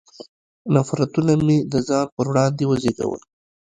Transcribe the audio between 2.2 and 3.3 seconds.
وړاندې وزېږول.